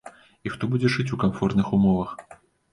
І 0.49 0.51
хто 0.53 0.69
будзе 0.71 0.91
жыць 0.95 1.07
у 1.17 1.21
камфортных 1.25 1.71
умовах? 1.81 2.19